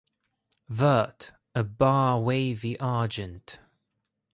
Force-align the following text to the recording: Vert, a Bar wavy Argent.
Vert, 0.67 1.31
a 1.53 1.63
Bar 1.63 2.21
wavy 2.21 2.75
Argent. 2.79 3.59